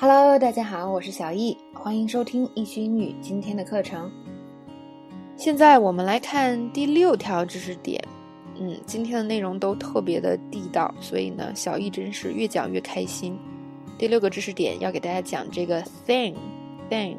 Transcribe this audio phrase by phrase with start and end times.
[0.00, 4.08] Hello，大家好，我是小易，欢迎收听易学英语今天的课程。
[5.36, 8.00] 现在我们来看第六条知识点。
[8.60, 13.36] 嗯，今天的内容都特别的地道，所以呢，小易真是越讲越开心。
[13.98, 17.16] 第六个知识点要给大家讲这个 thing，thing，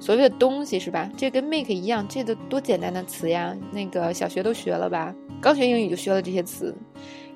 [0.00, 1.08] 所谓的东西是吧？
[1.16, 3.56] 这跟 make 一样，这个多简单的词呀！
[3.70, 5.14] 那个小学都学了吧？
[5.40, 6.74] 刚学英语就学了这些词，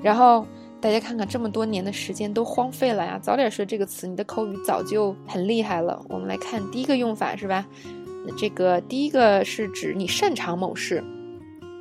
[0.03, 0.45] 然后
[0.81, 3.19] 大家看看这么多年的时间都荒废了呀！
[3.23, 6.03] 早点学这个词，你的口语早就很厉害了。
[6.09, 7.67] 我们来看第一个用法是吧？
[8.37, 11.05] 这个第一个是指你擅长某事。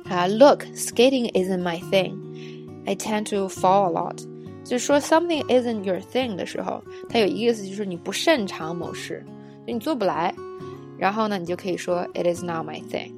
[0.08, 2.16] 啊，Look, skating isn't my thing.
[2.84, 4.24] I tend to fall a lot.
[4.64, 9.24] 就是说 something isn't your thing 的时候，它有一个意思就是你不擅长某事，
[9.66, 10.34] 就你做不来。
[10.98, 13.12] 然后呢，你就可以说 It is not my thing。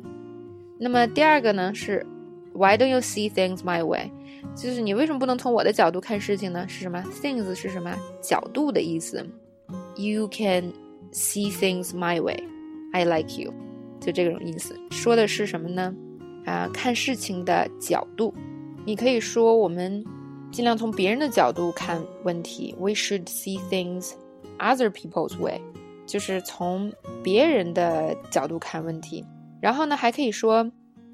[0.79, 2.07] 那么第二个呢是
[2.55, 4.11] Why don't you see things my way？
[4.57, 6.67] 就是你为什么不能从我的角度看事情呢？
[6.69, 7.97] 是什么？Things 是什么？
[8.21, 9.27] 角度的意思。
[9.97, 10.73] You can
[11.13, 12.43] see things my way.
[12.93, 13.53] I like you。
[14.01, 15.95] 就这种意思，说的是什么呢？
[16.45, 18.35] 啊，看事情的角度，
[18.85, 20.05] 你可以说我们
[20.51, 22.75] 尽量从别人的角度看问题。
[22.79, 24.13] We should see things
[24.59, 25.61] other people's way，
[26.05, 26.93] 就是从
[27.23, 29.25] 别人的角度看问题。
[29.61, 30.69] 然后呢，还可以说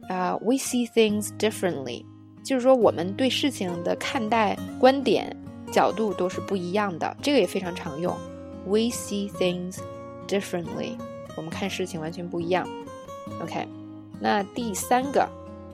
[0.08, 2.04] 啊，We see things differently，
[2.42, 5.36] 就是说我们对事情的看待观点
[5.70, 7.16] 角度都是不一样的。
[7.22, 8.16] 这个也非常常用。
[8.66, 9.78] We see things
[10.26, 10.96] differently，
[11.36, 12.68] 我们看事情完全不一样。
[13.42, 13.66] OK。
[14.20, 15.28] 那第三个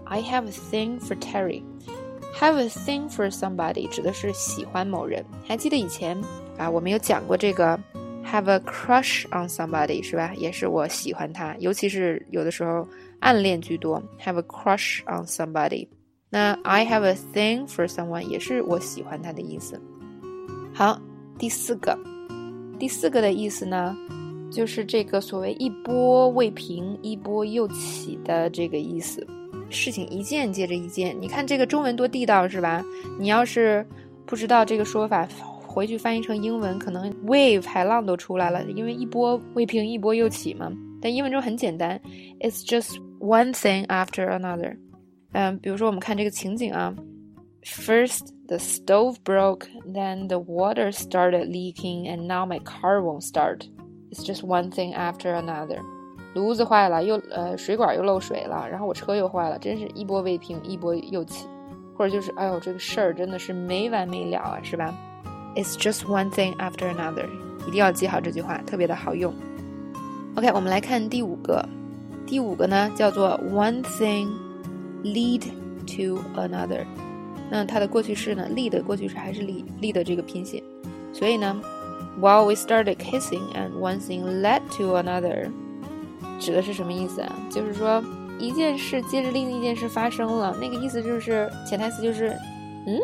[0.05, 1.63] ，I have a thing for Terry。
[2.41, 5.25] Have a thing for somebody 指的是喜欢某人。
[5.47, 6.21] 还记得以前
[6.59, 7.79] 啊，我们有讲过这个
[8.25, 10.33] have a crush on somebody 是吧？
[10.37, 12.87] 也是我喜欢他，尤其是有的时候
[13.21, 14.03] 暗恋居多。
[14.25, 15.89] Have a crush on somebody。
[16.31, 19.81] 那 I have a thing for someone 也是我喜欢他的意思。
[20.73, 21.01] 好，
[21.39, 21.97] 第四个，
[22.79, 23.97] 第四个的意思呢？
[24.51, 29.27] 就是这个所谓一波未平一波又起的这个意思，
[29.69, 31.17] 事情一件接着一件。
[31.21, 32.85] 你看这个中文多地道是吧？
[33.19, 33.85] 你要是
[34.25, 35.29] 不知道这个说法，
[35.75, 40.71] 回去翻译成英文，可能 wave 海浪都出来了，因为一波未平一波又起嘛。
[41.03, 42.01] 但英文中很简单
[42.39, 44.77] ，it's just one thing after another。
[45.33, 46.95] 嗯，比如说我们看这个情景啊
[47.65, 53.63] ，first the stove broke, then the water started leaking, and now my car won't start。
[54.13, 55.81] It's just one thing after another，
[56.35, 61.49] 炉子坏了，又呃水管又漏水了，然后我车又坏了，真是一波未平一波又起，
[61.99, 64.95] 或者就是哎呦这个事儿真的是没完没了啊，是吧
[65.55, 67.27] ？It's just one thing after another，
[67.67, 69.33] 一定要记好这句话，特别的好用。
[70.37, 71.69] OK，我们来看第五个，
[72.27, 74.29] 第五个呢叫做 one thing
[75.03, 75.43] lead
[75.87, 76.85] to another，
[77.51, 80.63] 那它的过去式呢，lead 过去式还是 lead lead 这个拼写，
[81.13, 81.61] 所以呢。
[82.17, 85.51] While we started kissing, and one thing led to another，
[86.39, 87.33] 指的是什么意思啊？
[87.51, 88.01] 就是说
[88.39, 92.29] 一件事接着另一件事发生了，那个意思就是潜台词就是，
[92.87, 93.01] 嗯，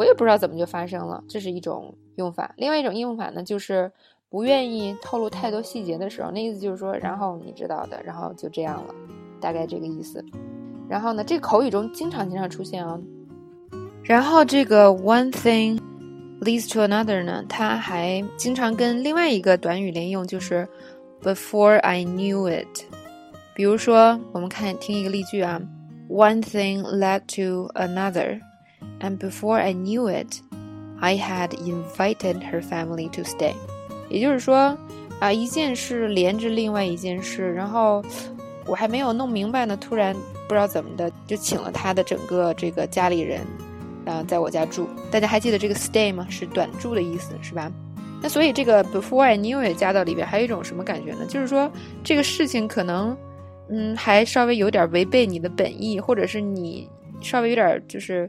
[0.00, 2.54] 我也不知道怎么就发生了，这是一种用法。
[2.56, 3.92] 另外一种用法呢，就是
[4.30, 8.94] 不愿意透露太多细节的时候，那意思就是说，然后你知道的，然后就这样了，
[9.42, 10.24] 大概这个意思。
[10.88, 12.98] 然后呢，这个口语中经常经常出现啊。
[14.02, 15.78] 然后这个 one thing。
[16.40, 20.66] leads to another 呢，它还经常跟另外一个短语连用，就是
[21.22, 22.86] before I knew it。
[23.54, 25.60] 比如说，我们看听一个例句啊
[26.08, 28.40] ，One thing led to another,
[29.00, 30.40] and before I knew it,
[31.00, 33.54] I had invited her family to stay。
[34.08, 34.76] 也就是说，
[35.18, 38.02] 啊，一件事连着另外一件事，然后
[38.66, 40.14] 我还没有弄明白呢，突然
[40.48, 43.40] 不知道怎么的就请了他的整个这个家里人。
[44.06, 46.26] 啊，在我家住，大家还记得这个 stay 吗？
[46.30, 47.70] 是短住的意思，是吧？
[48.22, 51.26] 那所以这个 before I knew it 加到里边，还有一种什么感觉呢？
[51.26, 51.70] 就是说
[52.02, 53.14] 这个事情可能，
[53.68, 56.88] 嗯，还稍微有点违背你的本意，或者是你
[57.20, 58.28] 稍微有点就是，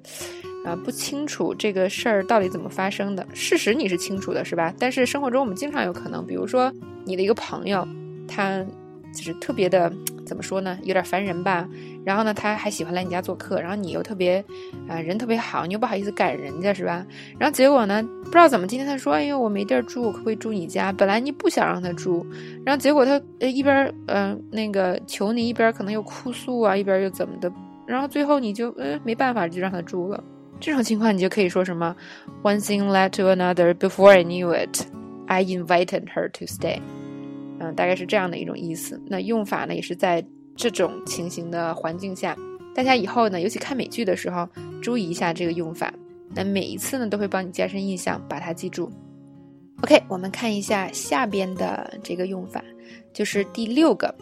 [0.65, 3.25] 啊，不清楚这个事儿到底怎么发生的。
[3.33, 4.73] 事实你是清楚的，是吧？
[4.79, 6.71] 但是生活中我们经常有可能，比如说
[7.05, 7.87] 你的一个朋友，
[8.27, 8.63] 他
[9.15, 9.91] 就是特别的。
[10.23, 10.77] 怎么说呢？
[10.83, 11.67] 有点烦人吧。
[12.05, 13.59] 然后呢，他还喜欢来你家做客。
[13.59, 14.41] 然后你又特别，
[14.87, 17.05] 啊，人特别好，你又不好意思赶人家，是吧？
[17.37, 22.25] 然后结果呢，不知道怎么，今天他说：“哎呦，我没地儿住，可不可以住你家？”本来你不想让他住，
[22.63, 27.51] 然后结果他一边嗯那个求你，一边可能又哭诉啊，一边又怎么的，
[27.91, 30.23] 然后最后你就呃没办法，就让他住了。
[30.61, 31.93] 这种情况你就可以说什么
[32.41, 33.73] ：“One thing led to another.
[33.73, 34.85] Before I knew it,
[35.27, 36.79] I invited her to stay.”
[37.59, 39.01] 嗯，大概是这样的一种意思。
[39.05, 42.35] 那用法呢，也是在这种情形的环境下，
[42.73, 44.47] 大家以后呢，尤其看美剧的时候，
[44.81, 45.93] 注意一下这个用法。
[46.33, 48.89] 那每一次呢，都会帮你加深印象，把它记住。
[49.81, 52.63] OK，我们看一下下边的这个用法，
[53.11, 54.13] 就是第六个。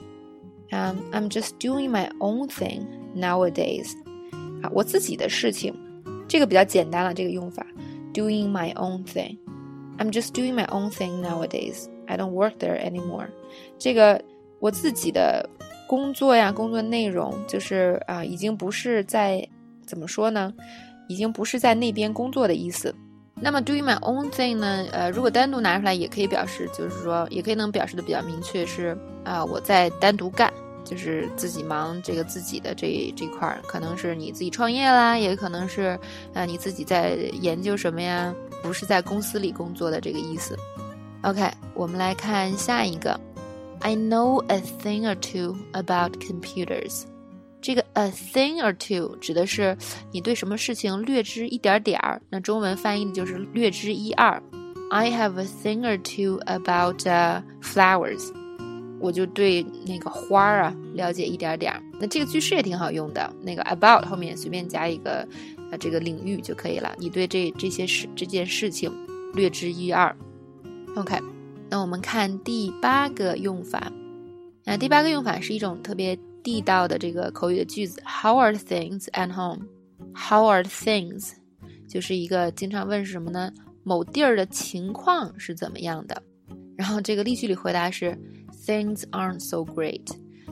[0.71, 2.81] 嗯，I'm just doing my own thing
[3.15, 3.91] nowadays。
[4.61, 5.73] 啊，我自己的事情，
[6.27, 7.13] 这个比较简单了。
[7.13, 7.65] 这个用法
[8.13, 9.37] ，doing my own thing。
[9.97, 11.85] I'm just doing my own thing nowadays.
[12.07, 13.27] I don't work there anymore。
[13.77, 14.21] 这个
[14.59, 15.49] 我自己的
[15.87, 19.47] 工作呀，工作内容就是啊，已经不是在
[19.85, 20.53] 怎么说呢？
[21.07, 22.93] 已经不是在那边工作的意思。
[23.41, 24.85] 那么 doing my own thing 呢？
[24.91, 30.53] 呃，如果单独拿出来，也可以表示，就是说，也可以能表示的比较明确，是啊，我在单独干，
[30.89, 35.99] 就是自己忙这个自己的这这块儿，可能是你自己创业啦，也可能是
[36.33, 38.33] 啊你自己在研究什么呀，
[38.63, 40.57] 不是在公司里工作的这个意思。
[41.21, 43.19] OK，我们来看下一个
[43.81, 47.03] ，I know a thing or two about computers。
[47.61, 49.77] 这个 a thing or two 指的是
[50.11, 54.41] 你对什么事情略知一点点儿，那中文翻译的就是略知一二。
[54.91, 57.03] I have a thing or two about
[57.61, 58.31] flowers，
[58.99, 61.81] 我就对那个花儿啊了解一点点儿。
[61.99, 65.27] 那这个句式也挺好用的，那个 about 后面随便加一个
[65.71, 66.95] 呃这个领域就可以了。
[66.97, 68.91] 你对这这些事这件事情
[69.33, 70.15] 略知一二。
[70.95, 71.19] OK，
[71.69, 73.91] 那我们看第八个用法。
[74.65, 76.17] 那第八个用法是一种特别。
[76.41, 81.33] 地道的这个口语的句子，How are things at home？How are things？
[81.85, 83.51] 就是一个经常问是什么呢？
[83.83, 86.23] 某地儿的情况是怎么样的？
[86.77, 88.17] 然后这个例句里回答是
[88.65, 90.05] Things aren't so great。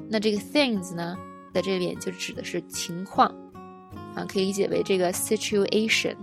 [0.10, 1.18] 那这个 things 呢，
[1.54, 3.30] 在这里就指的是情况
[4.16, 6.16] 啊，可以理解为这个 situation。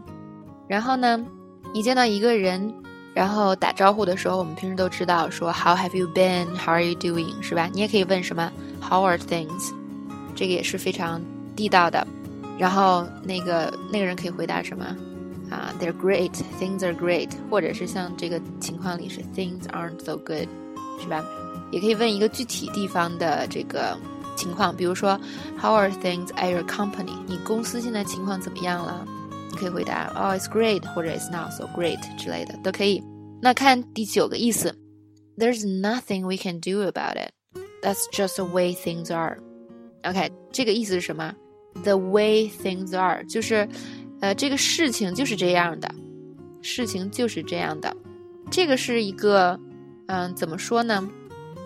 [0.69, 1.25] 然后呢，
[1.73, 2.73] 你见到一个人，
[3.15, 7.41] 然后打招呼的时候，我们平时都知道说 How have you been？How are you doing？
[7.43, 7.69] 是吧？
[7.73, 8.51] 你也可以问什么
[8.81, 9.73] ？How are things？
[10.35, 11.21] 这个也是非常
[11.55, 12.07] 地道的。
[12.59, 14.97] 然后那个那个人可以回答什么？
[15.54, 16.34] 啊，They're great.
[16.60, 17.30] Things are great.
[17.50, 20.48] 或者是像这个情况里是 Things aren't so good，
[21.02, 21.24] 是吧？
[21.72, 23.98] 也可以问一个具体地方的这个
[24.36, 25.20] 情况，比如说
[25.60, 27.16] How are things at your company？
[27.28, 29.06] 你公司现在情况怎么样了？
[29.52, 33.04] 你可以回答 Oh, it's great，或者 It's not so great 之类的都可以。
[33.42, 34.76] 那看第九个意思，
[35.38, 39.38] There's nothing we can do about it。That's just the way things are.
[40.04, 41.34] OK，这个意思是什么？
[41.84, 43.68] The way things are 就是，
[44.25, 45.95] 呃，这个事情就是这样的，
[46.63, 47.95] 事情就是这样的。
[48.51, 49.61] 这个是一个，
[50.07, 51.07] 嗯，怎么说呢？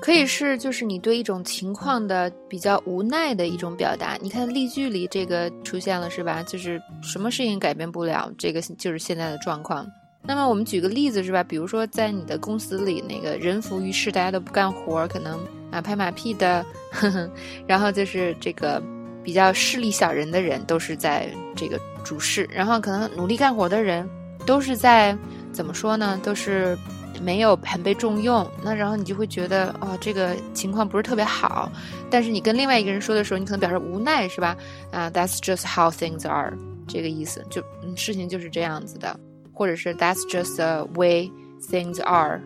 [0.00, 4.18] 可以是就是你对一种情况的比较无奈的一种表达。
[4.20, 6.42] 你看例句里这个出现了是吧？
[6.42, 9.86] 就是什么事情改变不了，这个就是现在的状况。
[10.24, 11.44] 那么我们举个例子是吧？
[11.44, 15.38] 比如说在你的公司里，那个人浮于事，大家都不干活，可能。
[15.70, 17.30] 啊，拍马屁的，呵呵，
[17.68, 18.82] 然后就是这个
[19.28, 24.08] 比较势利小人的人，都是在这个主事，然后可能努力干活的人，
[24.46, 25.14] 都是在
[25.52, 26.18] 怎么说呢？
[26.22, 26.74] 都是
[27.20, 28.50] 没有很被重用。
[28.64, 31.70] 那然后你就会觉得，哦，这个情况不是特别好。
[32.08, 34.56] 但是你跟另外一个人说的时候，你可能表示无奈，是吧？
[34.90, 37.62] 啊，That's just how things are，这个意思，就
[37.96, 39.14] 事情就是这样子的，
[39.52, 41.30] 或者是 That's just the way
[41.60, 42.40] things are。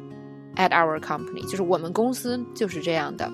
[0.57, 3.31] At our company，就是我们公司就是这样的。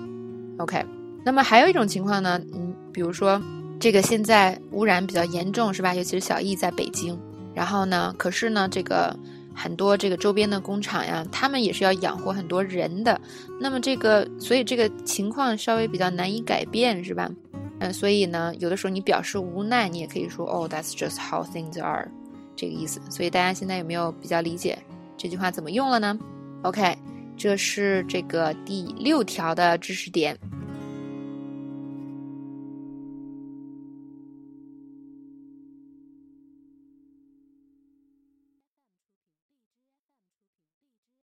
[0.59, 0.85] OK，
[1.25, 2.68] 那么还有一种情况呢，嗯，
[2.99, 3.41] 比如说
[3.79, 5.95] 这个现在污染比较严重，是吧？
[5.95, 7.17] 尤其是小易在北京，
[7.55, 9.17] 然后呢，可是呢，这个
[9.55, 13.17] 很多这个周边的工厂呀，他们也是要养活很多人的。
[13.57, 17.31] 那么这个，所以这个情况稍微比较难以改变，是吧？
[17.79, 22.11] 嗯，所以呢，有的时候你表示无奈，你也可以说哦，That's just how things are，
[22.57, 22.99] 这个意思。
[23.09, 24.77] 所以大家现在有没有比较理解
[25.15, 26.19] 这句话怎么用了呢
[26.63, 26.97] ？OK，
[27.37, 30.37] 这是这个第六条的知识点。